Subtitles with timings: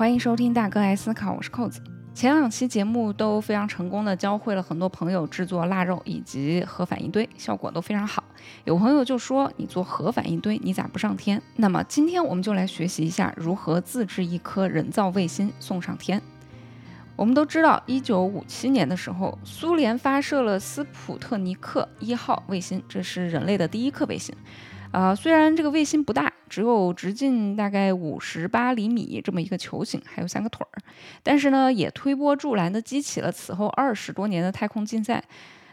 [0.00, 1.78] 欢迎收听大哥爱思考，我是扣子。
[2.14, 8.24] 前两期节目都非常成功的教会了很多朋友制作腊肉以及核反应堆，效果都非常好。
[8.64, 11.42] 有朋友就说你做核反应堆，你咋不上天？
[11.56, 16.22] 那么今天我们就来学习一下如何自制一颗人造卫星送上天。
[17.14, 24.34] 我们都知道，一九五七年的时候，苏联发射了斯普特尼克一号卫星，这是人类的第一颗卫星。
[24.92, 30.78] 啊，虽然这个卫星不大，只有直径大概五十八厘米这么一个球形，还有三个腿儿，
[31.22, 35.22] 但是呢，也推波助澜的激起了此后二十多年的太空竞赛。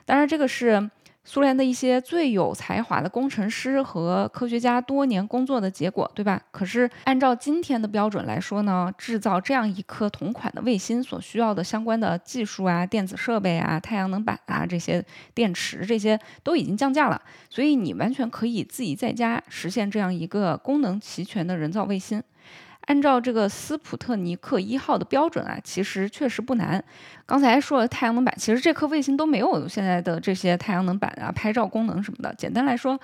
[0.05, 0.89] 当然，这个是。
[1.29, 6.41] 苏联的一些最有才华的工程师和科学家多年工作的结果，对吧？
[6.51, 15.03] 可是按照今天的标准来说呢，制造这样一颗同款的卫星所需要的相关的技术啊、电子设备啊、太阳能板啊这些
[15.33, 22.23] 电池这些都已经降价了，所以你完全可以自己在家实现这样一个功能齐全的人造卫星。
[22.87, 26.83] 按照这个斯普特尼克一号的标准啊，其实确实不难。
[27.25, 32.33] 刚才说了太阳能板，其实这颗卫星都没有现在的这些太阳能板啊、拍照功能什么的。
[32.35, 32.97] 简单来说，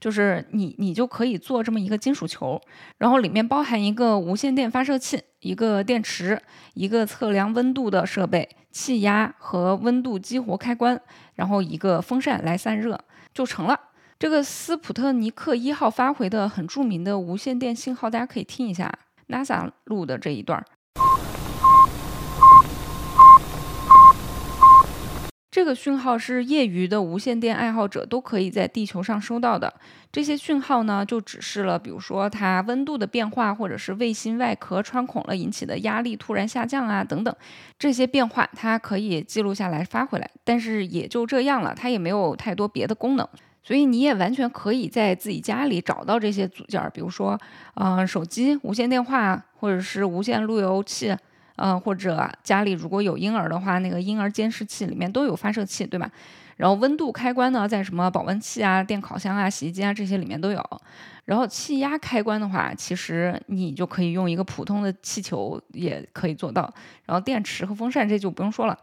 [0.00, 2.60] 就是你你就可以做这么一个金属球，
[2.98, 6.40] 然后里面包含一个无线电发射器、一个电池、
[6.74, 11.00] 一个测量温度的设备、气压和温度激活开关，
[11.36, 12.98] 然后一个风扇来散热
[13.32, 13.78] 就成了。
[14.18, 18.92] 这个斯普特尼克一号发回的很著名的无线电信号，大家可以听一下。
[19.28, 20.64] NASA 录的这一段，
[25.50, 29.74] 这个讯号是业余的无线电爱好者都可以在地球上收到的。
[30.10, 37.34] 这些讯号呢，就指示了，比如说它温度的变化，或者是卫星外壳穿孔了引起的压力突然下降啊，等等。
[37.78, 43.28] 这些变化它可以记录下来发回来，但是也就这样了，它也没有太多别的功能。
[43.68, 47.38] 所以你也完全可以在自己家里找到这些组件，比如说，
[47.74, 51.14] 嗯，手机无线电话，或者是无线路由器，
[51.56, 56.10] 嗯，或者家里如果有婴儿的话，那个婴儿监视器里面都有发射器，对吧？
[56.56, 60.64] 然后温度开关呢，在什么保温器啊、电烤箱啊、洗衣机啊这些里面都有。
[61.26, 66.72] 然后气压开关的话，其实你就可以用一个普通的气球也可以做到。
[67.04, 68.78] 然后电池和风扇这就不用说了。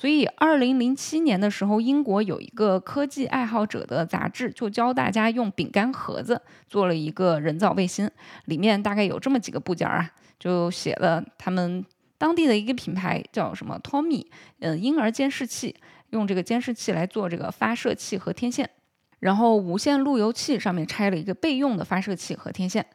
[0.00, 8.08] 所以，二零零七年的时候，英国有一个科技爱好者的杂志，就教大家用饼干盒子做了一个人造卫星，
[8.44, 10.08] 里面大概有这么几个部件啊，
[10.38, 11.84] 就写了他们
[12.16, 14.24] 当地的一个品牌叫什么 Tommy，
[14.60, 15.74] 嗯，婴儿监视器，
[16.10, 18.70] 用这个监视器来做这个发射器和天线，
[19.18, 22.86] 然后无线路由器上面拆了一个备用的发射器和天线，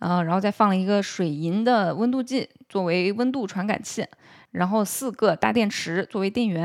[0.00, 4.04] 呃，然后再放了一个水银的温度计作为温度传感器。
[4.50, 6.64] 然后四个大电池作为电源，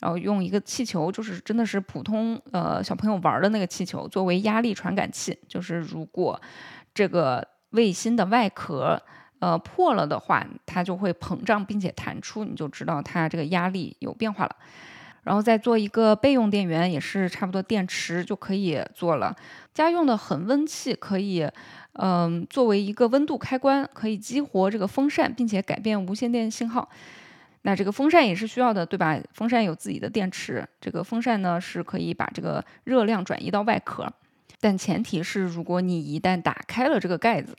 [0.00, 6.40] 然后用一个气球，就是真的是普通呃小朋友玩的那个气球作为压力传感器，就是如果
[6.94, 9.02] 这个卫星的外壳
[9.40, 14.56] 呃破了的话，它就会膨胀并且弹出，你就知道它这个压力有变化了。
[15.26, 19.34] 然后再做一个备用电源，也是差不多电池就可以做了。
[19.74, 21.46] 家用的恒温器可以。
[21.98, 26.86] 嗯，作为一个温度开关，可以激活这个风扇，并且改变无线电信号。
[27.62, 29.18] 那这个风扇也是需要的，对吧？
[29.32, 34.06] 风扇有自己的电池，这个风扇呢是可以把这个热量转移到外壳，
[34.60, 37.56] 但前提是如果你一旦打开了这个盖子，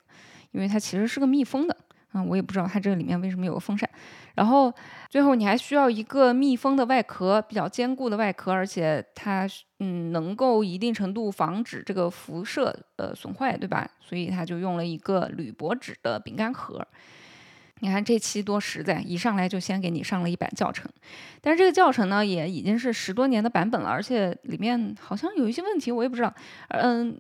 [0.52, 1.76] 因为它其实是个密封的。
[2.18, 3.88] 嗯，我也不知道它这个里面为什么有个风扇。
[4.34, 4.74] 然后
[5.10, 9.48] 最后你还需要一个密封的外壳，比较坚固的外壳，而且它
[9.80, 13.88] 嗯能够一定程度防止这个辐射呃损坏，对吧？
[14.00, 16.86] 所以它就用了一个铝箔纸的饼干盒。
[17.80, 20.90] 你看这期多实在，一上来就先给你上了一版教程。
[21.42, 26.34] 但是这个教程呢也已经是十多年的版本了，而且里面好像有一些问题，我也不知道。
[26.70, 27.16] 嗯。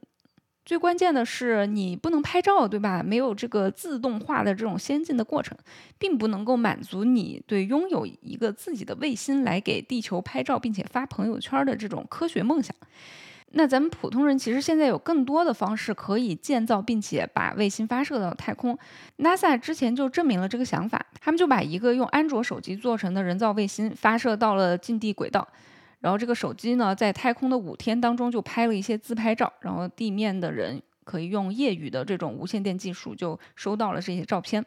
[0.67, 3.01] 最关键的是，你不能拍照，对吧？
[3.01, 5.57] 没有这个自动化的这种先进的过程，
[5.97, 12.75] 并不能够满足你对拥有一个自己的卫星来给地球拍照，并且发朋友圈的这种科学梦想。
[13.51, 18.77] 那咱们普通人其实现在有更多的方式可以建造，并且把卫星发射到太空。
[19.19, 25.47] NASA 之前就证明了这个想法，他们就把一个用安卓手机做成的人造卫星发射到了近地轨道。
[25.99, 34.63] 然后这个手机呢，在太空的五天当中就拍了一些自拍照，然后地面的人可以用业余的这种无线电技术就收到了这些照片。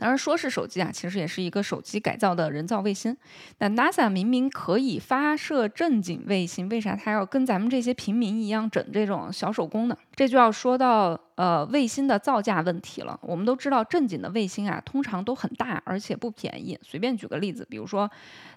[0.00, 3.14] 当然说是手机啊，其实也是一个手机改造的人造卫星。
[3.58, 9.96] 那 NASA 明明可以发射正经卫星，为啥它要跟咱们这些平民一样整这种小手工呢？
[10.14, 13.20] 这就要说到呃卫星的造价问题了。
[13.22, 16.78] 我们都知道正经的卫星啊，通常都很大，而且不便宜。
[16.80, 18.10] 随便举个例子，比如说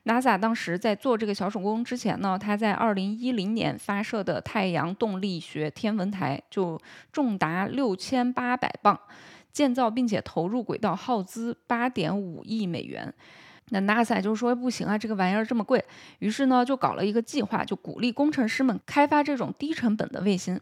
[0.05, 6.79] NASA 当时在做这个小手工之前呢，它在2010年发射的太阳动力学天文台就
[7.11, 8.97] 重达六千八百磅。
[9.53, 13.13] 建造并且投入轨道耗资八点五亿美元。
[13.69, 15.83] 那 NASA 就说不行啊，这个玩意儿这么贵，
[16.19, 20.59] 于是呢就搞了一个计划，就鼓励工程师们开发这种低成本的卫星。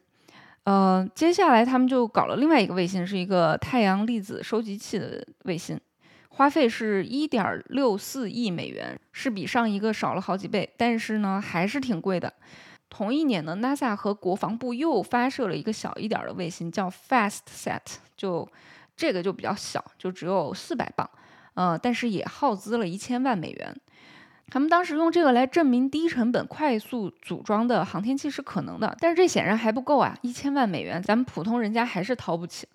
[0.66, 5.80] 呃，接下来他们就搞了另外一个卫星，是一个太阳粒子收集器的卫星，
[6.30, 12.32] 花费是一点六四亿美元，是比上一个少了好几倍，但是呢还是挺贵的。
[12.88, 17.80] 同一年呢，NASA 和国防部又发射了一个小一点的卫星，叫 FastSat，
[18.16, 18.48] 就
[18.96, 21.10] 这个就比较小，就只有四百磅，
[21.56, 23.76] 呃，但是也耗资了一千万美元。
[24.50, 30.14] 他们当时用这个来证明低成本、快速组装的航天器是可能的，但是这显然还不够啊！
[30.22, 32.68] 一千万美元，咱们普通人家还是掏不起。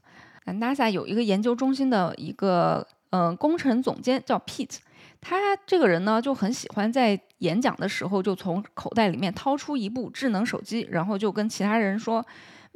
[0.46, 4.78] NASA 有一个研究中心的一个嗯工程总监叫 Pete，
[5.20, 12.24] 他这个人呢就很喜欢在演讲的时候就从口袋里面掏出一部智能手机，然后就跟其他人说。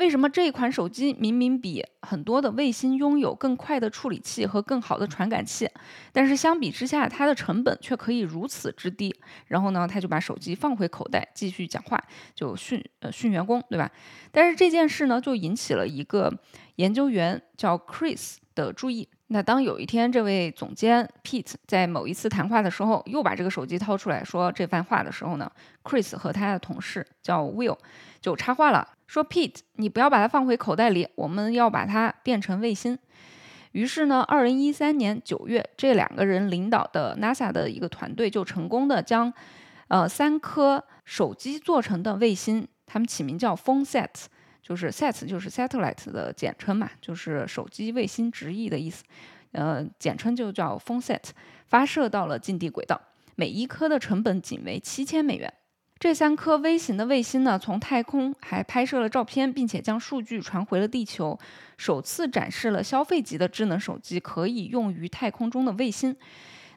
[0.00, 5.68] 为什么这一款手机明明比很多的卫星拥有更快的处理器和更好的传感器，
[6.10, 9.14] 但是相比之下，它的成本却可以如此之低？
[9.48, 12.02] 然后呢，他就把手机放回口袋，继续讲话，
[12.34, 13.92] 就训呃训员工，对吧？
[14.32, 16.32] 但是这件事呢，就引起了一个
[16.76, 19.06] 研究员叫 Chris 的注意。
[19.26, 25.52] 那当有一天，这位总监 Pete 在某一次谈话的时候，又把这个手机掏出来说这番话的时候呢
[25.84, 27.76] ，Chris 和他的同事叫 Will
[28.20, 32.96] 就插话了，说 Pete，你不要把它放回口袋里，我们要把它变成卫星。
[33.72, 39.32] 于是呢，二零一三年九月，这两个人领导的 NASA 的一个团队就成功的将
[39.88, 44.26] 呃三颗手机做成的卫星，他们起名叫 PhoneSat。
[44.62, 49.02] 就是 sat 就是 satellite 的简称嘛，就是手机卫星直译的意思，
[49.50, 51.30] 呃，简称就叫 phone sat，
[51.66, 53.00] 发射到了近地轨道，
[53.34, 55.52] 每一颗的成本仅为七千美元。
[56.00, 61.38] 这三颗微型的卫星呢，从太空还拍摄了照片，并且将数据传回了地球，
[61.76, 66.16] 首次展示了消费级的智能手机可以用于太空中的卫星。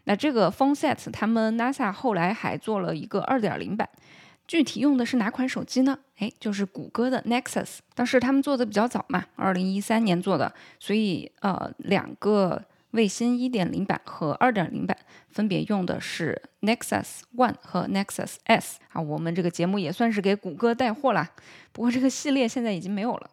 [0.03, 3.87] 那这个 phone Set，他们 NASA 后来还做了一个二点零版。
[4.45, 5.97] 具体用的是哪款手机呢？
[6.17, 7.77] 哎，就是谷歌的 Nexus。
[7.95, 12.61] 当时他们做的比较早嘛，二零一三年做的，所以呃，两个
[12.93, 14.97] 卫星一点零版和二点零版
[15.29, 19.01] 分别用的是 Nexus One 和 Nexus S 啊。
[19.01, 21.29] 我们这个节目也算是给谷歌带货啦，
[21.71, 23.29] 不过这个系列现在已经没有了。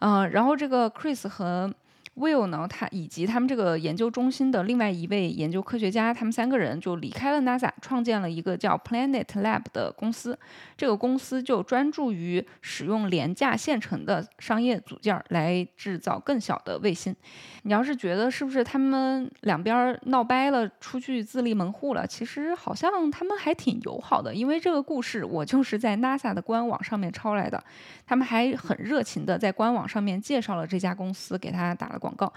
[0.00, 1.72] 嗯，然后这个 Chris 和
[2.18, 10.36] Will 呢，他以及他们这个研究中心的另外一位研究科学家，他们三个人就离开了 NASA，创建了一个叫 Planet Lab 的公司。
[10.76, 17.14] 这个公司就专注于使用廉价现成的商业组件来制造更小的卫星。
[17.62, 24.34] 你要是觉得是不是他们两边闹掰了，出去自立门户了，其实好像他们还挺友好的。
[24.34, 27.62] 因为这个故事我就是在 NASA 的官网上面抄来的，
[28.04, 32.07] 他们还很热情的在官网上面介绍了这家公司，给他打了广。
[32.08, 32.32] 广告，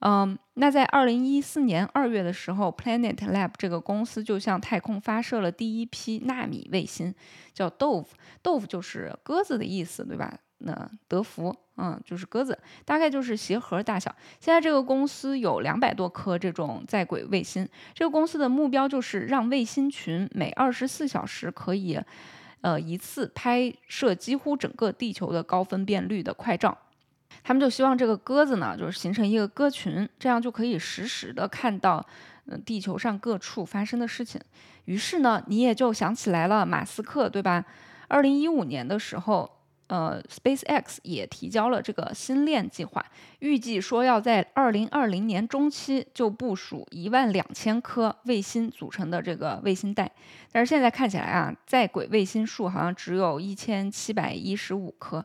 [0.00, 7.14] 嗯，那在二零一四年二月的时候，Planet Lab 这个公司就向太空发射了第一批纳米卫星，
[7.54, 10.38] 叫 Dove，Dove 就是鸽子的意思，对吧？
[10.62, 14.14] 那德福，嗯，就是鸽子，大概就是鞋盒大小。
[14.38, 21.98] 现在这个公司有两百多颗这种在轨卫星，这个公司的目标就是让卫星群每二十四小时可以，
[22.60, 26.76] 呃，一次拍摄几乎整个地球的高分辨率的快照。
[27.42, 32.04] 他们就希望这个鸽子呢，就是形成一个鸽群，这样就可以实时的看到，
[32.46, 34.40] 嗯，地球上各处发生的事情。
[34.84, 37.64] 于是呢，你也就想起来了，马斯克，对吧？
[38.08, 39.48] 二零一五年的时候，
[39.86, 43.04] 呃，SpaceX 也提交了这个星链计划，
[43.38, 50.10] 预计说要在二零二零年中期就部署一万两千颗卫星组成的这个卫星带。
[50.50, 55.24] 但是现在看起来啊，在轨卫星数好像只有一千七百一十五颗。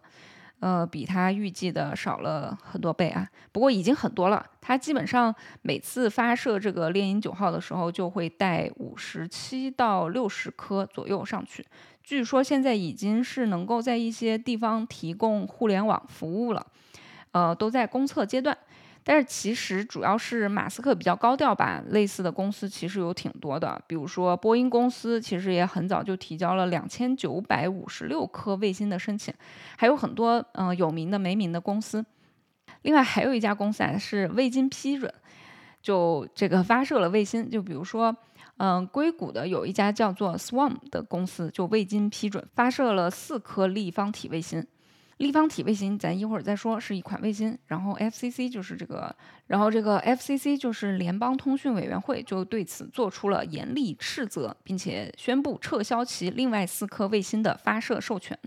[0.66, 4.44] 呃，比他预计的少了很多倍啊，不过已经很多了。
[4.60, 5.32] 他基本上
[5.62, 11.64] 每次发射这个猎鹰九号的时候，就会带五十七到六十颗左右上去。
[12.04, 16.66] 据说现在已经是能够在一些地方提供互联网服务了，
[17.32, 18.58] 呃，都在公测阶段。
[19.08, 29.32] 但是其实主要是马斯克比较高调吧，类似的公司其实有挺多的，比如说波音公司其实也很早就提交了两千九百五十六颗卫星的申请，
[29.78, 32.04] 还有很多嗯有名的没名的公司。
[32.82, 35.14] 另外还有一家公司啊是未经批准
[35.84, 38.16] 就这个发射了卫星，就比如说
[38.58, 44.66] 嗯硅谷的有一家叫做 Swarm 的公司就未经批准发射了四颗立方体卫星。
[45.18, 47.58] 立方体卫星，咱一会儿再说，是一款卫星。
[47.68, 49.16] 然后 FCC 就是这个，
[49.48, 58.38] 然后这个 FCC 就是联邦通讯委员会，就对此做出了严厉斥责，并且宣布撤销其另外四颗卫星的发射授权。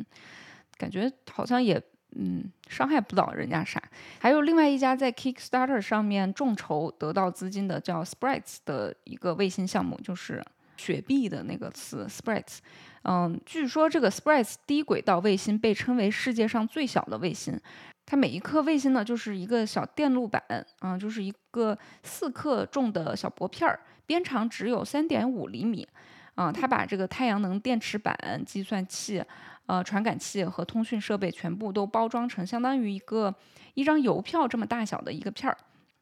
[0.76, 1.82] 感觉好像也
[2.16, 3.82] 嗯，伤害不到人家啥。
[4.18, 10.42] 还有另外一家在 Kickstarter 上面众筹得到资金的叫 Sprites 的一个卫星项目，就是
[10.78, 12.58] 雪碧的那个词 Sprites。
[13.02, 17.60] 嗯，据说这个 Sprites 低轨道卫星被称为世界上最小的卫星。
[18.06, 20.42] 它每一颗卫星呢，就是一个小电路板，
[20.78, 25.86] 啊，就是一个四克重的小薄片儿，边长只有三点五厘米，
[26.34, 28.16] 啊，它把这个太阳能电池板、
[28.46, 29.22] 计算器、
[29.66, 33.34] 呃传感器和通讯设备全部都包装成相当于一个
[33.74, 35.56] 一张邮票这么大小的一个片儿。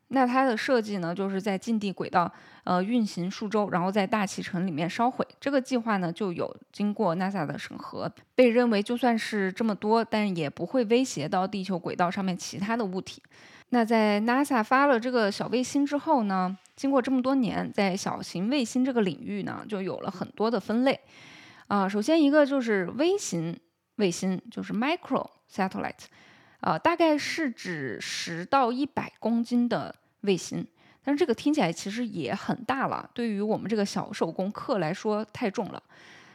[0.08, 2.32] 那它的设计呢，就是在近地轨道
[2.64, 5.26] 呃运行数周，然后在大气层里面烧毁。
[5.40, 13.20] 这个计划呢，就有经过 NASA 的审核，被认为就算是这么多，但也不会威胁到地球轨道上面其他的物体。
[13.70, 21.00] 那在 NASA 发了这个小卫星之后呢，经过这么多年，在小型卫星这个领域呢，就有了很多的分类。
[21.66, 23.58] 啊，首先一个就是微型
[23.96, 26.04] 卫星，就是 micro satellite。
[26.66, 30.66] 呃，大概是指十到一百公斤的卫星，
[31.04, 35.80] 但是这个听起来其实也很大了，对于我们这个小手工课来说太重了。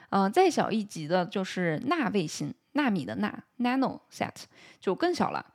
[0.09, 4.31] 呃，再小一级的就是纳卫星，纳米的纳 （nano set）
[4.79, 5.45] 就更小了，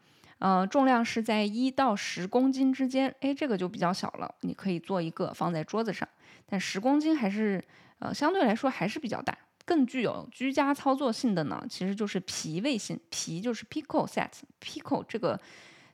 [0.41, 6.07] 呃，重量是在一到十公斤之间，哎，这个就比较小了，你可以做一个放在桌子上，
[6.45, 7.65] 但十公斤还是
[8.01, 9.35] 呃相对来说还是比较大。
[9.67, 15.39] 更具有居家操作性的呢，其实就是皮卫星，皮就是 picosat，pico 这个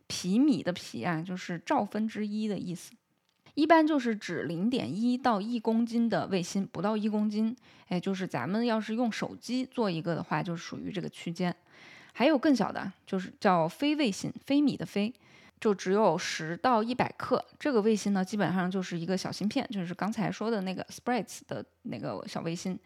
[0.06, 2.92] 皮米的皮啊，就是兆分之一的意思，
[3.54, 7.56] 一般就是指零点一到一公斤的卫星，不到一公斤，
[7.88, 11.54] 哎，就是咱们要是用手机做一个的话，就属于这个区间。
[12.12, 15.10] 还有更小的，就是叫非卫星，非米的非，
[15.58, 17.42] 就只有十到一百克。
[17.58, 22.78] 这个卫星呢，基本上就是一个小芯片，就是刚才说的那个 Sprites 的那个小卫星。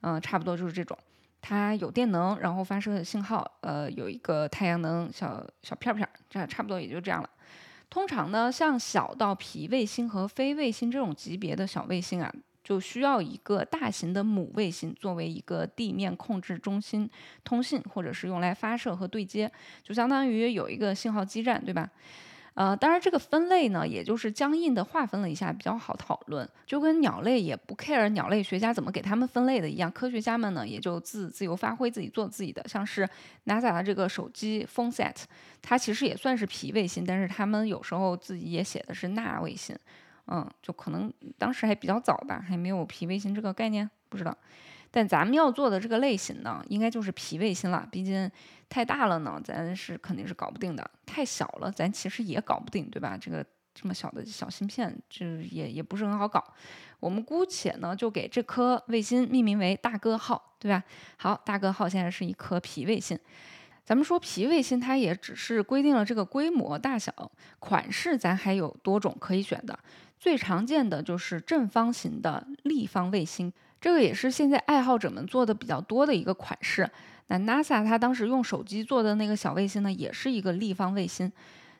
[0.00, 0.96] 嗯，差不多就是这种，
[1.40, 7.28] 它有电能，然后发射信号，呃，有一个太阳能小小片片，这差不多也就这样了。
[7.90, 12.30] 通常呢，像小到皮卫星和非卫星这种级别的小卫星啊，
[12.62, 17.08] 就需要一个大型的母卫星作为一个地面控制中心
[17.42, 19.50] 通信，或者是用来发射和对接，
[19.82, 21.90] 就相当于有一个信号基站，对吧？
[22.58, 26.46] 呃，当然这个分类呢，也就是僵硬的划分了一下，比较好讨论。
[26.66, 32.60] 就跟鸟类也不 care 鸟类学家怎么给他们分类的一样，科学家们呢也就自自由发挥，自己做自己的。
[32.66, 33.08] 像是
[33.46, 35.14] NASA 的这个手机 PhoneSat，
[35.62, 39.78] 它其实也算是皮卫星，但是他们有时候自己也写的是钠卫星。
[40.26, 44.36] 嗯，就可能当时还比较早吧，还没有皮卫星这个概念，不知道。
[44.98, 47.86] 但咱们要做的这个类型呢，应该就是皮卫星了。
[47.88, 48.28] 毕竟
[48.68, 53.16] 太大了呢，咱是肯定是搞不定的；太小了，咱其实也搞不定，对吧？
[53.16, 56.42] 这个这么小的小芯片，就也也不是很好搞。
[56.98, 60.82] 我们姑且呢，就给这颗卫星命名为“大哥号”，对吧？
[61.16, 63.16] 好，大哥号现在是一颗皮卫星。
[63.84, 69.78] 咱们说皮卫星，它也只是规定了这个规模、大小、款式，咱还有多种可以选的。
[70.18, 73.52] 最常见的就是正方形的立方卫星。
[73.80, 76.88] 这个也是现在爱好者们做的比较多的一个款式。
[77.28, 81.30] 那 NASA 它当时用手机做的那个小卫星呢，也是一个立方卫星。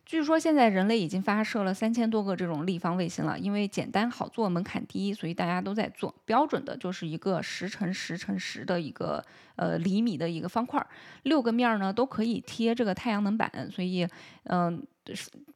[0.04, 6.14] 据说现在人类已经发射了三千多个这种立方卫星了，因为简单好做，门槛低，所以大家都在做。
[6.24, 9.22] 标准的就是一个十乘十乘十的一个
[9.56, 10.86] 呃厘米的一个方块，
[11.24, 14.08] 六个面儿呢都可以贴这个太阳能板，所以
[14.44, 14.82] 嗯，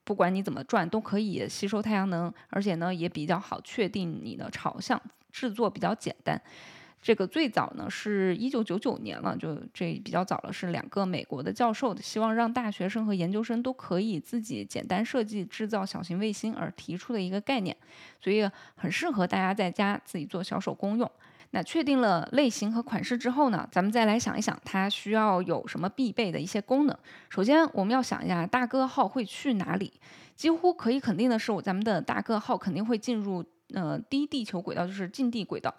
[0.04, 5.00] 不管你怎么转都可以吸收太阳能，而且呢也比较好确定你的朝向。
[5.32, 6.40] 制作比较简单，
[7.00, 17.76] 这个最早呢是一九九九年了，就这比较早了，是两个美国的教授希望让大学生和研究生都可以自己简单设计制造小型卫星而提出的一个概念，
[18.20, 21.10] 所以很适合大家在家自己做小手工用。
[21.54, 26.96] 那确定了类型和款式之后呢，咱们再来想一想它需要有什么必备的一些功能。
[27.28, 29.92] 首先我们要想一下大哥号会去哪里，
[30.36, 33.44] 几乎可以肯定的是，咱们的大哥号肯定会进入。
[33.72, 35.74] 呃，低地球轨道就是近地轨道，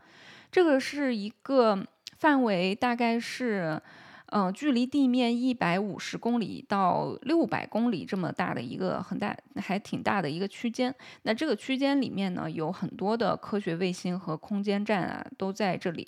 [0.51, 1.85] 这个是一个
[2.17, 3.81] 范围，大概是，
[4.27, 10.93] 呃，距离地面一百五十公里到六百公里这么大的一个很大，还挺大的一个区间。
[11.23, 16.07] 那这个区间里面呢，有很多的科学卫星和空间站啊，都在这里。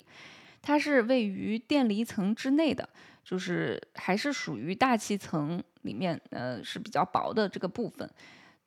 [0.62, 2.88] 它是位于电离层之内的，
[3.22, 8.10] 就是还是属于大气层里面，呃，是比较薄的这个部分。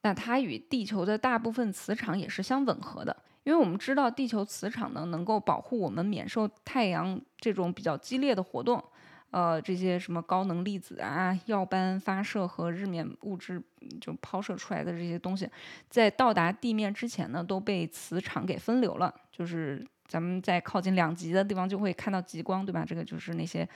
[0.02, 8.84] 那它与地球的大部分磁场也是相吻合的，因为我们知道地球磁场呢能够保护我们免受太阳这种比较激烈的活动，
[9.32, 13.62] 呃，这些什么高能粒子啊、耀斑发射和日冕物质
[14.00, 15.50] 就抛射出来的这些东西，
[15.90, 19.14] 在到达地面之前呢都被磁场给分流了。
[19.32, 22.84] 就是咱们在靠近两极的地方就会看到极光，对吧？
[22.86, 23.68] 这个就是那些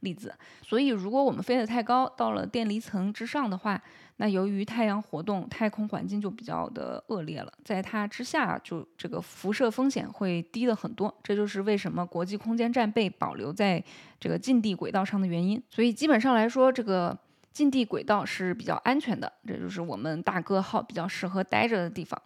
[0.00, 0.34] 粒子。
[0.62, 3.80] 所以，如果我们飞得太高，到了电离层之上的话，
[4.16, 11.14] 那由于太阳活动，太空环境就比较的恶劣了，在它之下，就这个辐射风险会低了很多。
[11.22, 13.82] 这就是为什么国际空间站被保留在
[14.18, 15.62] 这个近地轨道上的原因。
[15.70, 17.18] 所以，基本上来说，这个
[17.52, 22.20] 近地轨道是比较安全的，这就是我们大哥号比较适合待着的地方。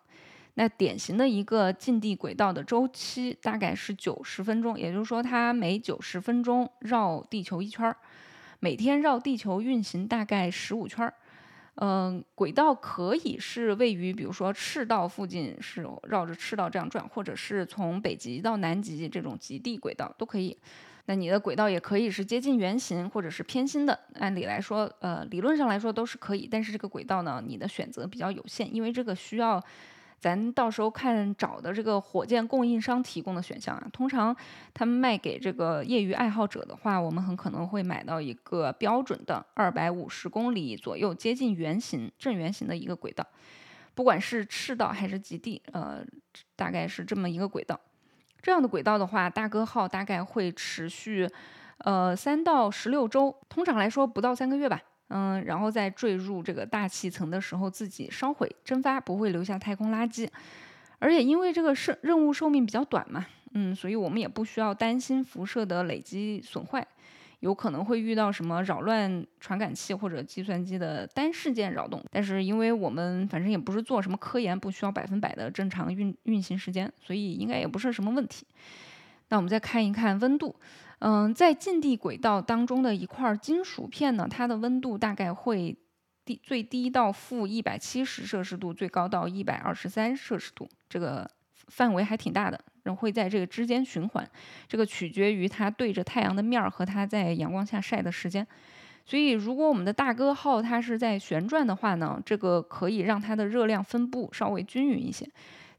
[0.56, 7.96] 那典型的一个近地轨道的周期大概是九十分钟，也就是说，它每九十分钟绕地球一圈儿，
[8.60, 11.12] 每天绕地球运行大概十五圈儿。
[11.74, 20.56] 嗯，轨道可以是位于，比如说赤道附近，是绕着赤道这样转，或者是从北极到南极这种极地轨道都可以。
[21.06, 23.98] 那你的轨道也可以是接近圆形，或者是偏心的。
[24.20, 29.60] 按理来说，呃，理论上来说都是可以，但是这个轨道呢，你的选择比较有限，因为这个需要。
[30.24, 34.34] 咱到时候看找的这个火箭供应商提供的选项啊，通常
[34.72, 43.22] 他们卖给这个业余爱好者的话，我们很可能会买到一个标准的二百五十公里左右接近圆形正圆形的一个轨道，
[43.94, 46.02] 不管是赤道还是极地，呃，
[46.56, 47.78] 大概是这么一个轨道。
[48.40, 51.28] 这样的轨道的话，大哥号大概会持续
[51.80, 54.80] 呃三到十六周，通常来说不到三个月吧。
[55.08, 60.28] 嗯，然后在坠入这个大气层的时候，自己烧毁蒸发，不会留下太空垃圾。
[60.98, 66.86] 而且因为这个是任务寿命比较短嘛，嗯，所以我们也不需要担心辐射的累积损坏，
[67.40, 72.02] 有可能会遇到什么扰乱传感器或者计算机的单事件扰动。
[72.10, 78.46] 但是因为我们反正也不是做什么科研，不需要百分百的正常运运行时间，所以应该也不是什么问题。
[79.28, 80.54] 那我们再看一看温度。
[81.06, 85.76] 嗯，在近地轨道当中的一块金属片呢，它的温度大概会
[86.24, 91.30] 低，最低到负一百七十摄氏度，最高到一百二十三摄氏度，这个
[91.68, 94.26] 范围还挺大的，然后会在这个之间循环。
[94.66, 98.46] 这个取决于它对着太阳的面儿和它在阳光下晒的时间。
[99.04, 105.28] 所以，如果我们的大哥号它是在旋转的话呢，这个可以让它的热量分布稍微均匀一些。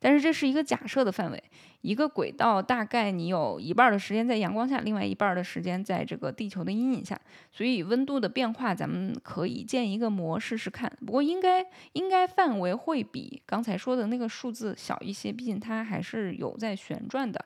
[0.06, 1.44] 但是这是一个假设的范围，
[1.82, 7.20] 一个轨道大概你有一半的时间在阳光下，另外一半的时间在这个地球的阴影下，
[7.52, 10.96] 所以温度的变化咱们可以建一个模试试看。
[11.04, 17.44] 不过应该应该范围会比刚才说的那个数字小一些，毕竟它还是有在旋转的，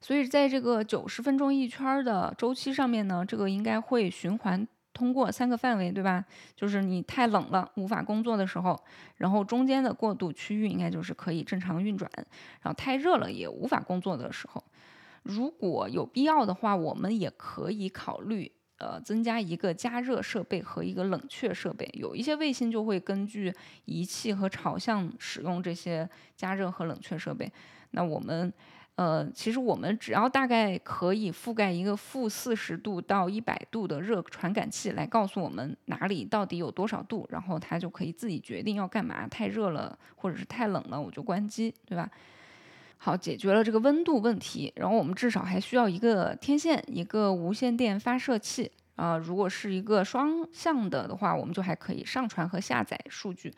[0.00, 4.68] 所以在这个九十分钟一圈的周期上面呢，这个应该会循环。
[4.94, 6.24] 通过三个范围，对吧？
[6.56, 8.76] 就是你太冷了无法工作的时候，
[9.16, 12.10] 然后中间的过渡区域应该就是可以正常运转，
[12.62, 14.64] 然后太热了也无法工作的时候，
[15.22, 21.88] 如果有必要的话，我们也可以考虑呃增加一个加热设备和一个冷却设备。
[21.92, 27.52] 有一些卫星就会根据仪器和朝向使用这些加热和冷却设备。
[27.92, 28.52] 那我们。
[28.98, 39.28] 呃，其实我们只要大概可以覆盖一个负四十度到一百度的热传感器，来告诉我们哪里到底有多少度，然后它就可以自己决定要干嘛。
[39.28, 42.10] 太热了或者是太冷了，我就关机，对吧？
[42.96, 48.68] 好，解决了这个温度问题，然后我们至少还需要一个天线，一个无线电发射器。
[48.96, 53.54] 啊，如果是一个双向的的话，我们就还可以上传和下载数据。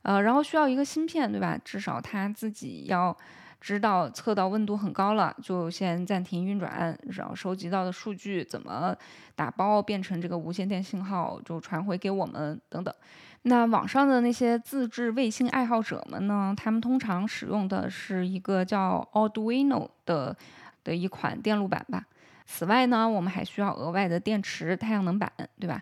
[0.00, 1.60] 呃，然后需要一个芯片，对吧？
[1.62, 3.14] 至少它自己要。
[3.60, 8.96] 知道测到温度很高了，就先暂停运转，然后收集到的数据怎么
[9.36, 12.94] 打包变成这个无线电信号，就传回给我们等等。
[13.42, 16.54] 那网上的那些自制卫星爱好者们呢？
[16.56, 20.36] 他们通常使用的是一个叫 Arduino 的
[20.82, 22.04] 的一款电路板吧。
[22.46, 25.80] 此外呢，我们还需要额外的电池、太阳能板，对吧？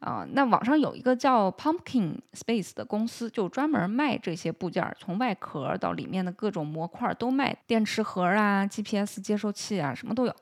[0.00, 10.34] 啊，那网上有一个叫 Pumpkin Space 的公司，就专门卖这些部件，从外壳到里面的各种模块都卖，电池盒啊、GPS 接收器啊，什么都有。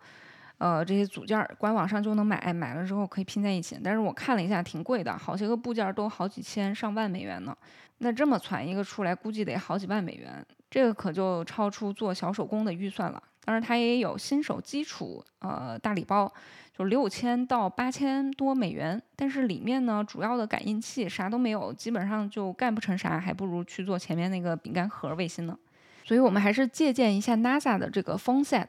[0.58, 3.78] 呃，这些组件官网上就能买，买了之后可以拼在一起。
[3.82, 7.56] 但是我看了一下，挺贵的，好些个部件都好几千上万美元呢。
[7.98, 13.22] 那这么攒一个出来，估计得好几万美元，这个可就超出做小手工的预算了。
[13.42, 16.30] 当然，它也有新手基础呃大礼包。
[16.76, 25.56] 就六千到八千多美元，但是里面呢，主要的感应器啥都没有，基本上就干不成啥，还不如去做前面那个饼干盒卫星呢。
[26.04, 28.68] 所以我们还是借鉴一下 NASA 的这个 Phone Set，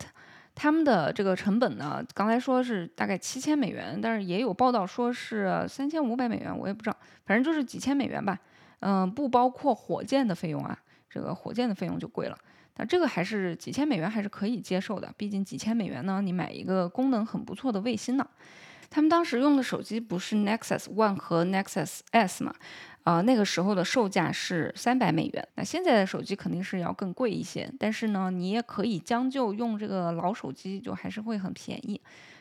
[0.55, 8.39] 他们的这个成本呢，刚才说是大概七千美元，但是也有报道说是三千五百美元，我也不知道，反正就是几千美元吧。
[8.79, 12.37] 嗯，不包括火箭的费用啊，这个火箭的费用就贵了。
[12.77, 18.27] 那这个还是几千美元还是可以接受的，毕竟几千美元呢，你买一个功能很不错的卫星呢。
[18.89, 22.53] 他们当时用的手机不是 Nexus One 和 Nexus S 嘛？
[23.03, 25.47] 啊，那个时候的售价是三百美元。
[25.55, 31.99] 那现在的手机肯定是要更贵一些，但是呢，你也可以将就用这个老手机，就还是会很便宜。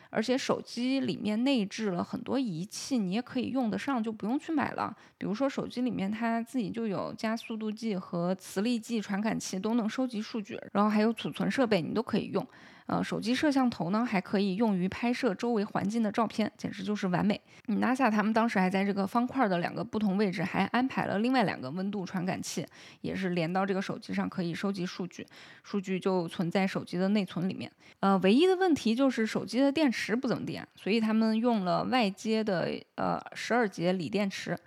[0.09, 4.95] 而且手机里面内置了很多仪器，你也可以用得上，就不用去买了。
[5.17, 12.45] 比如说手机里面它自己就有加速度计和磁力计传感器，都能收集数据，然后还有储存设备，你都可以用。
[12.87, 17.39] 呃，手机摄像头呢还可以用于拍摄周围环境的照片，简直就是完美。
[17.67, 22.65] NASA 他们当时还在这个方块的两个不同位置还安排了另外两个温度传感器，
[23.01, 25.27] 也是连到这个手机上可以收集数据，
[25.63, 27.69] 数据就存在手机的内存里面。
[27.99, 34.57] 呃，唯一的问题就是手机的电池不怎么电，所以他们用了外接的呃十二节锂电池，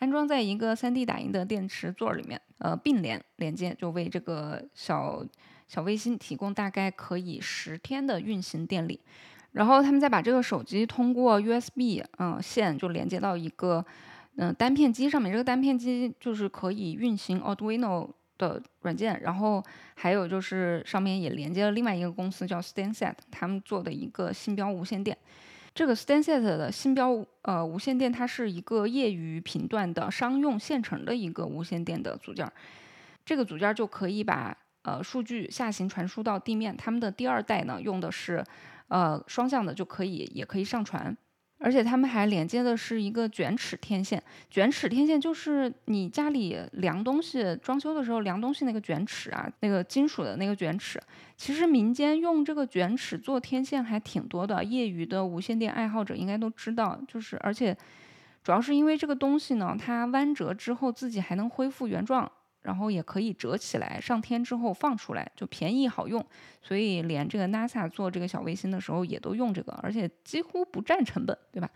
[0.00, 5.24] 安装在一个 3D 打印的电池座里面，呃并联连接，就为这个小。
[5.70, 8.98] 小卫星提供大概可以十天的运行电力，
[9.52, 13.86] 然后他们再把这个手机通过 USB 嗯线就连接到一个
[14.34, 19.62] 嗯单片机上面，这个单片机就是可以运行 Arduino 的软件，然后
[19.94, 25.16] 还有就是上面也连接了另外一个公司叫 StanSet，他们做的一个信标无线电。
[25.72, 32.50] 这个 StanSet 的信标呃无线电，它是一个业余频段的商用现成的一个无线电的组件，
[33.24, 38.42] 这个组件就可以把呃，数据下行传输到地面，他们的第二代呢用的是，
[38.88, 41.14] 呃，双向的就可以，也可以上传，
[41.58, 44.22] 而且他们还连接的是一个卷尺天线。
[44.48, 50.98] 卷尺天线就是你家里量东西、装修的时候量东西那个卷尺啊，那个金属的那个卷尺。
[51.36, 56.98] 其实民间用这个卷尺做天线还挺多的，业余的无线电爱好者应该都知道。
[57.06, 57.76] 就是而且
[58.42, 62.32] 主要是因为这个东西呢，它弯折之后自己还能恢复原状。
[62.62, 66.24] 然后也可以折起来，上天之后放出来，就便宜好用。
[66.62, 71.70] 所以连这个 NASA 做这个小卫星的时候也都用这个，而且几乎不占成本，对吧？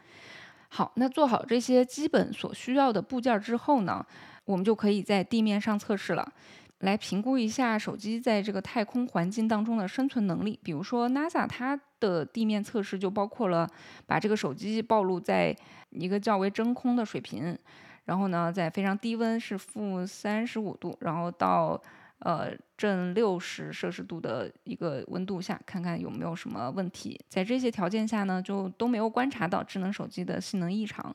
[0.69, 4.05] 好，那做好这些基本所需要的部件之后呢，
[4.45, 6.33] 我们就可以在地面上测试了，
[6.81, 10.59] 来评估一下手机在这个太空环境当中的生存能力。
[10.63, 13.67] 比如说 NASA 它的地面测试就包括了
[14.05, 15.57] 把这个手机暴露在
[15.91, 17.57] 一个较为真空的水平。
[18.05, 21.81] 然后呢，在非常低温是负三十五度，然后到
[22.19, 27.19] 呃正六十摄氏度的一个温度下，看看有没有什么问题。
[27.29, 31.15] 在这些条件下呢，就都没有观察到智能手机的性能异常。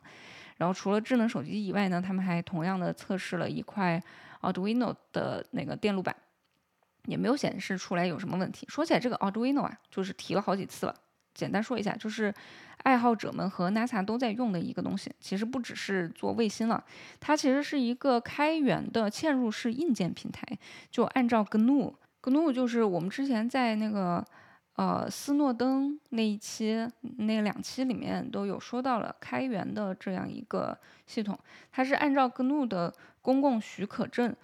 [0.57, 4.01] 然后除了智能手机以外呢，他们还同样的测试了一块
[4.41, 6.15] Arduino 的那个电路板，
[7.05, 8.65] 也没有显示出来有什么问题。
[8.67, 10.95] 说起来，这个 Arduino 啊，就是提了好几次了。
[11.39, 12.33] 简单说一下，就是
[12.83, 15.09] 爱好者们和 NASA 都在用的一个东西。
[15.21, 16.83] 其实不只是做卫星了，
[17.21, 20.45] 它其实是一个开源的嵌入式硬件平台。
[20.91, 24.25] 就按照 GNU，GNU 就是我们之前在那个
[24.75, 26.85] 呃斯诺登那一期、
[27.17, 31.39] 那两期里面都有说到了开源的这样一个系统。
[31.71, 34.35] 它是按照 GNU 的公共许可证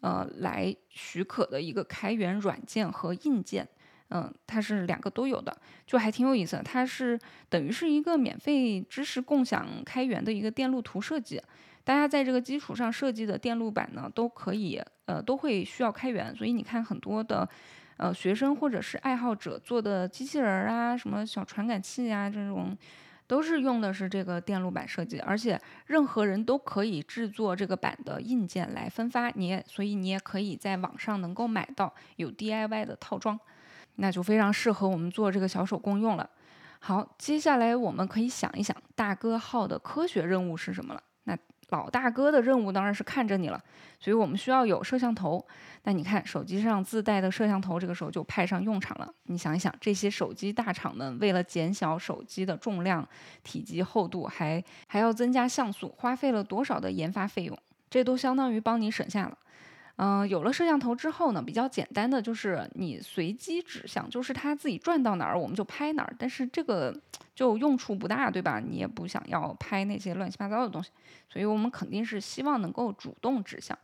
[0.00, 3.66] 呃来许可的一个开源软件和硬件。
[4.10, 6.60] 嗯，它是两个都有的，就还挺有意思。
[6.64, 11.42] 它是等于是一个免费知识共享开源的一个电路图设计，
[11.82, 16.34] 大家在这个基础上设计的电路板呢，都可以呃都会需要开源。
[16.36, 17.48] 所以你看很多的
[17.96, 22.78] 呃学生或者是爱好者做的机器人啊，什么小传感器啊这种，
[23.26, 29.30] 都是用的是这个电路板设计，而且任何人都可以制作这个板的硬件来分发。
[29.30, 33.38] 你也所以你也可以在网上能够买到有 DIY 的套装。
[33.96, 36.28] 那就非常适合我们做这个小手工用了。
[36.78, 41.02] 好，接下来我们可以想一想，大哥号的科学任务是什么了？
[41.24, 41.36] 那
[41.70, 43.60] 老大哥的任务当然是看着你了，
[43.98, 45.44] 所以我们需要有摄像头。
[45.82, 49.12] 那你看，手机上自带的摄像头，这个时候就派上用场了。
[49.24, 53.08] 你想一想，这些手机大厂们为了减小手机的重量、
[53.42, 57.58] 体积、厚度，还还要增加像素，花费了多少的研发费用？
[57.90, 59.36] 这都相当于帮你省下了。
[59.96, 66.14] 嗯，有了摄像头之后呢，比较简单的就是你随机指向，就是它自己转到哪儿我们就拍哪儿。
[66.18, 66.94] 但是这个
[67.34, 68.60] 就用处不大，对吧？
[68.60, 70.90] 你也不想要拍那些乱七八糟的东西，
[71.28, 73.78] 所以我们肯定是希望能够主动指向，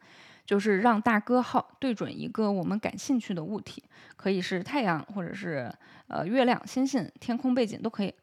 [0.44, 3.82] 就是让大哥号对准一个我们感兴趣的物体，
[4.16, 5.72] 可以是太阳，或者是
[6.08, 8.14] 呃月亮、星星、天空背景都可以。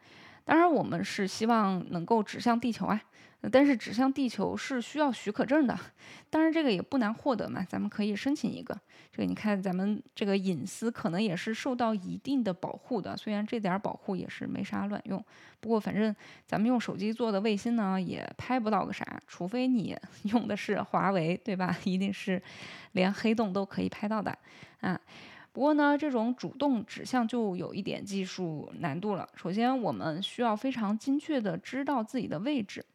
[0.45, 2.99] 当然，我们是希望能够指向地球啊。
[3.51, 5.77] 但是指向地球是需要许可证的，
[6.29, 8.77] 当然这个也不难获得嘛，咱们可以申请一个。
[9.11, 15.23] 这个你看，咱们这个隐私可能也是受到一定的保护的，虽然这点保护也是没啥卵用。
[15.61, 16.13] 不过反正
[16.45, 21.77] 咱们用手机做的卫星呢，也拍不到个啥，除非你 用的是华为，对吧？
[21.85, 22.41] 一定是
[22.91, 24.37] 连黑洞都可以拍到的
[24.81, 24.99] 啊。
[25.51, 29.27] 不过呢，这种主动指向就有一点技术难度了。
[29.35, 32.85] 首先，我们需要非常精确的知道自己的位置。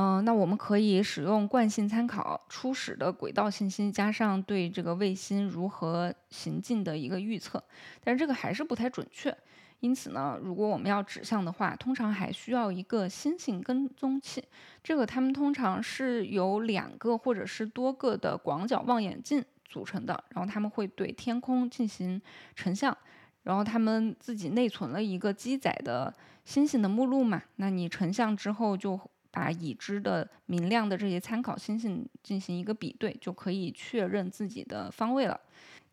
[0.00, 7.62] 嗯，那我们可以使用惯性参考初始的轨道信息，加上对这个卫星如何行进的一个预测，
[8.02, 9.36] 但是这个还是不太准确，
[9.80, 14.42] 因此呢，如果我们要指向的话，通常还需要一个星星跟踪器。
[14.82, 22.18] 这个它们通常是由两个或者是多个的广角望远镜组成的，然后他们会对天空进行
[22.56, 22.96] 成像，
[23.42, 27.42] 然后他们自己内存了一个机载的星星的目录嘛。
[27.56, 28.98] 那你成像之后，就
[29.30, 35.38] 把已知的明亮的这些参考星星进行一个比对，就可以确认自己的方位了。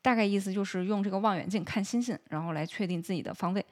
[0.02, 3.66] 大概意思就是用这个望远镜看星星，然后来确定自己的方位。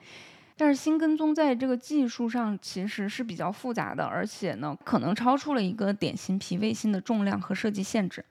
[0.58, 8.23] 但是星跟踪在这个技术上其实是比较复杂的，而且呢，可能超出了一个典型皮卫星的重量和设计限制。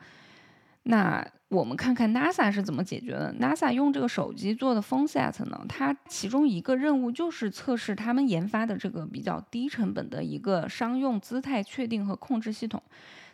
[0.84, 3.32] 那我们看看 NASA 是怎么解决的。
[3.40, 12.82] NASA 用这个手机做的 PhoneSet 呢，它其中一个任务就是测试他们研发的这个比较低成本的一个商用姿态确定和控制系统。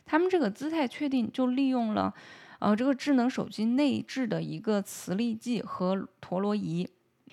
[0.05, 2.13] 他们这个姿态确定就利用了。
[2.59, 6.87] 呃，这个智能手机内置的一个磁力计和陀螺仪，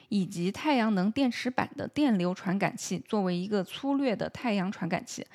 [0.08, 5.28] 以及太阳能电池板的电流传感器，作为一个粗略的太阳传感器，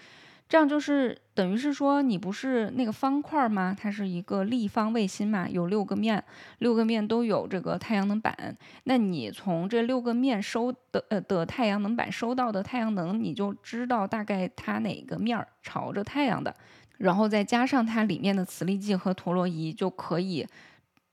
[0.52, 3.74] 这样就是等于是说，你不是那个方块吗？
[3.80, 6.22] 它是一个立方卫星嘛，有六个面，
[6.58, 8.54] 六个面都有这个太阳能板。
[8.84, 16.54] 那你从这六个面收的呃的太阳能板收到的太阳能，你就知道大概它哪个面儿朝着太阳的。
[16.98, 20.46] 然后再加上它里面的磁力计和陀螺仪，就可以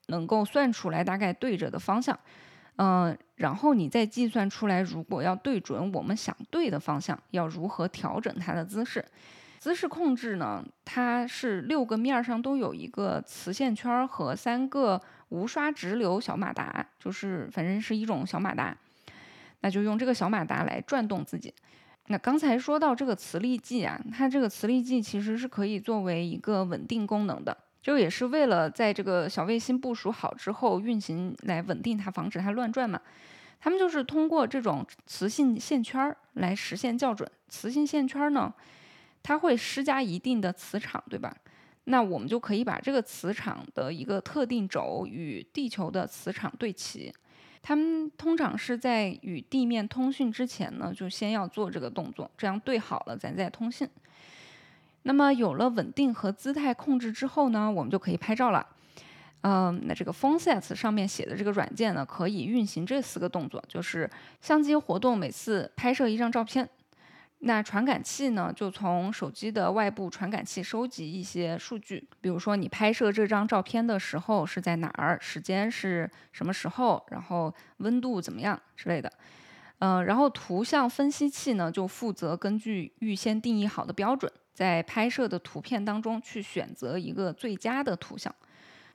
[0.07, 2.19] 能够算出来大概对着的方向。
[2.81, 9.03] 嗯，然后你再计算出来，如果要对准我们想对的方向，要如何调整它的姿势？
[9.57, 10.63] 姿势控制呢？
[10.85, 18.77] 它是六个面上都有一个磁线圈和三个无刷直流小马达，就是反正是一种小马达，
[19.59, 21.53] 那就用这个小马达来转动自己。
[22.07, 32.99] 那刚才说到这个磁力计啊，它这个磁力计其实是可以作为一个稳定功能的，就也是为了在这个小卫星部署好之后运行来稳定它，防止它乱转嘛。
[33.61, 37.29] 他们就是通过这种磁性线圈来实现校准。
[37.49, 38.53] 磁性线圈呢，
[39.21, 41.35] 它会施加一定的磁场，对吧？
[41.85, 47.11] 那我们就可以把这个磁场的一个特定轴与地球的磁场对齐。
[47.61, 53.85] 他们通常是在与地面通讯之前呢，就先要做这个动作，这样对好了，咱再通信。
[55.03, 58.65] 那么有了稳定和姿态控制之后呢，我们就可以拍照了。
[59.41, 64.09] 嗯，那这个 Phone Sets 上面写的这个软件呢，可以运行这四个动作，就是
[64.41, 66.67] 相机活动，每次拍摄一张照片。
[67.41, 79.09] 那传感器呢，就从手机的外部传感器收集一些数据，比如说你拍摄这张照片的时候是在哪儿，时间是什么时候，然后温度怎么样之类的。
[79.77, 88.35] 嗯，然后图像分析器呢，就负责根据预先定义好的标准，在拍摄的图片当中去选择一个最佳的图像，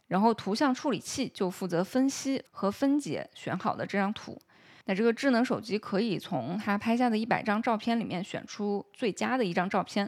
[0.09, 4.38] 然后图像处理器就负责分析和分解选好的这张图。
[4.85, 10.07] 那这个智能手机可以从它拍下的一百张照片里面选出最佳的一张照片。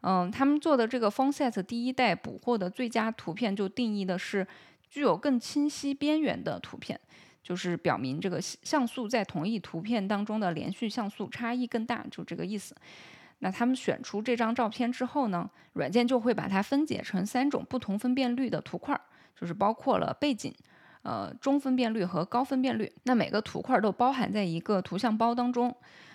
[0.00, 4.44] 嗯，他们做的这个 PhoneSet 第一代捕获的最佳图片就定义的是
[4.90, 6.98] 具有更清晰边缘的图片，
[7.40, 12.74] 就是表明这个像素在同一图片当中的连续像素差异更大，就这个意思。
[13.40, 19.00] 那他们选出这张照片之后呢，软件就会把它分解成三种不同分辨率的图块，
[19.34, 20.52] 就是包括了背景。
[21.02, 25.74] 呃，中分辨率和高分辨率，那每个图块都包含在一个图像包当中。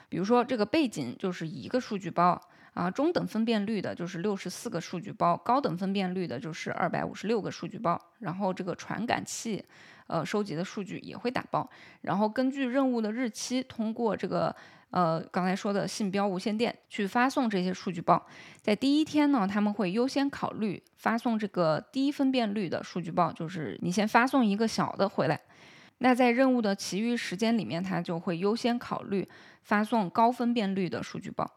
[0.09, 2.39] 比如说，这个背景就是一个数据包
[2.73, 7.99] 啊，中等分辨率的就是六十四个数据包，高等分辨率的就是二百五十六个数据包。
[8.19, 9.63] 然后这个传感器，
[10.07, 11.67] 呃，收集的数据也会打包，
[12.01, 14.53] 然后根据任务的日期，通过这个。
[14.93, 18.23] 呃，刚才说的信标无线电去发送这些数据包，
[18.61, 25.39] 在第一天呢，他们会优先考虑发送这个低分辨率的数据包，就是你先发送一个小的回来。
[25.97, 29.27] 那在任务的其余时间里面，它就会优先考虑
[29.63, 31.49] 发送高分辨率的数据包。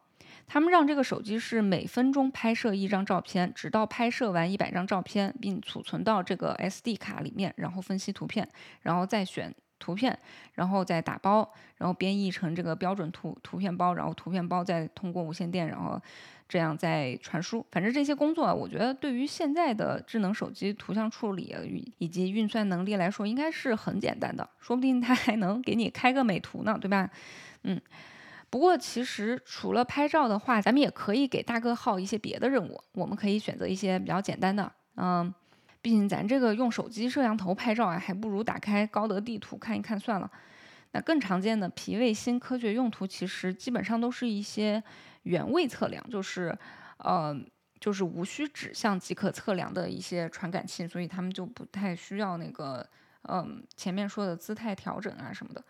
[0.47, 8.49] 他们让这个手机是每分钟拍摄一张照片，直到拍摄完一百张照片，并储存到这个 SD 卡里面，然后分析图片，
[8.81, 9.53] 然后再选。
[9.79, 10.17] 图片，
[10.53, 16.01] 然后再打包，然后编译成这个标准图图片包，然后图片包再通过无线电，然后
[16.47, 17.65] 这样再传输。
[17.71, 21.55] 反正这些工作，我觉得对于现在的智能手机图像处理
[21.97, 24.49] 以及运算能力来说，应该是很简单的。
[24.59, 27.09] 说不定它还能给你开个美图呢，对吧？
[27.63, 27.79] 嗯。
[28.49, 32.81] 不过其实除了拍照的话，咱们也可以给大哥号一些别的任务。
[32.93, 35.33] 我们可以选择一些比较简单的，嗯。
[35.81, 40.29] 毕竟咱这个用手机摄像头拍照啊，还不如打开高德地图看一看算了。
[40.91, 44.81] 那更常见的皮卫星科学用途，其实基本上都是一些
[45.23, 46.57] 原位测量，就是
[46.97, 47.37] 呃，
[47.79, 52.87] 就是无需指向即可测量的一些传感器，所以他们就不太需要那个
[53.23, 55.63] 嗯前面说的姿态调整啊什么的。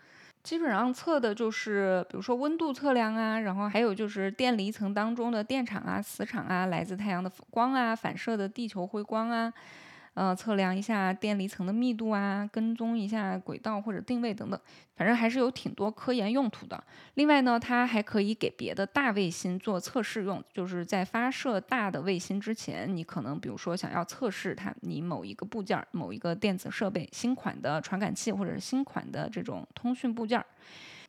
[0.44, 9.52] 基本上测的就是，比如说温度测量啊，然后还有就是电离层当中的电场啊、磁场啊、来自太阳的光啊、反射的地球辉光啊。
[10.18, 14.60] 呃，测量一下电离层的密度啊，跟踪一下轨道或者定位等等，
[14.96, 16.82] 反正还是有挺多科研用途的。
[17.14, 30.44] 另外呢，它还可以给别的大卫星做测试用，就是在发射大的卫星之前，你可能比如说想要测试它，你某一个部件、某一个电子设备、新款的传感器或者是新款的这种通讯部件，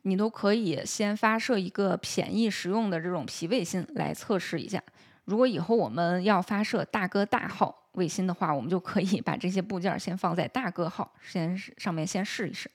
[0.02, 4.80] 你都可以先发射一个便宜实用的这种皮卫星来测试一下。
[5.24, 12.70] 如果以后我们要发射大哥大号，卫星的话，我们就可以把这些部件先放在大哥号，先上面先试一试。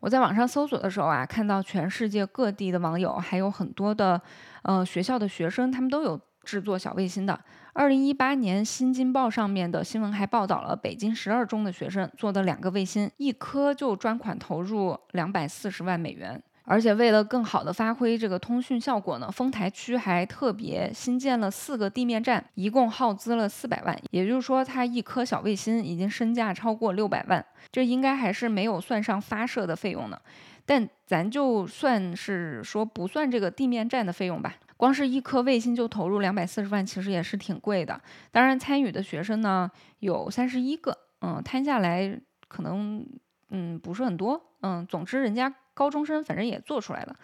[0.00, 4.20] 我在网上搜索的时候啊，看到全世界各地的网友，还有很多的
[4.62, 7.38] 呃学校的学生，他们都有制作小卫星的。
[7.72, 16.42] 二零一八年《新京报》上面的新闻还报道了北京十二中的学生做的两个卫星，一颗就专款投入两百四十万美元。
[16.68, 23.96] 而且为了更好的发挥这个通讯效果呢，丰台区还特别新建了四个地面站，一共耗资了四百万。
[24.10, 30.20] 也就是说，它一颗小卫星已经身价超过六百万，这应该还是没有算上发射的费用呢。
[30.64, 38.00] 但咱就算是说不算这个地面站的费用吧，光是一颗卫星就投入两百四十万，其实也是挺贵的。
[38.32, 43.06] 当然，参与的学生呢有三十一个，嗯，摊下来可能
[43.50, 45.54] 嗯不是很多，嗯，总之人家。
[45.76, 47.14] 高中生反正也做出来了，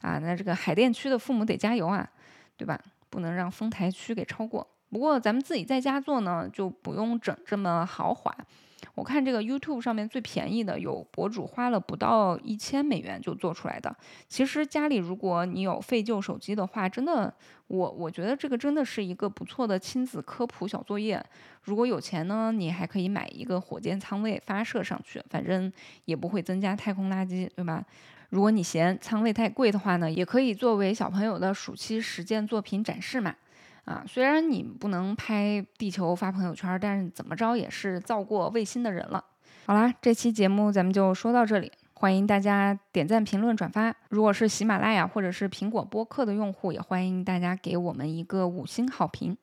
[0.00, 2.08] 啊，那这个海淀区的父母得加油啊，
[2.56, 2.80] 对吧？
[3.10, 4.64] 不能让丰台区给超过。
[4.88, 8.32] 不过咱们自己在家做呢，就不用整这么豪华。
[8.94, 13.94] 我看这个 YouTube 上面最便宜的，有博主花了不到一千美元就做出来的。
[14.28, 17.32] 其实家里如果你有废旧手机的话，真的，
[17.66, 21.22] 我我觉得这个真的是一个不错的亲子科普小作业。
[21.62, 25.72] 如果有钱呢，你还可以买一个火箭舱位发射上去，反正
[26.04, 27.84] 也不会增加太空垃圾，对吧？
[28.30, 33.34] 如果你嫌舱位太贵的话呢，也可以作为小朋友的暑期实践作品展示嘛。
[33.88, 39.24] 啊，虽然你不能拍地球发朋友圈，但是怎么着也是造过卫星的人了。
[39.64, 43.94] 好啦，这期节目咱们就说到这里，欢迎大家点赞、评论、转发。
[44.10, 49.34] 如果是喜马拉雅或者是苹果播客的用户，也欢迎大家给我们一个五星好评。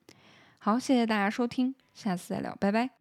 [0.60, 2.92] 好，谢谢大家收听，下次再聊，拜拜。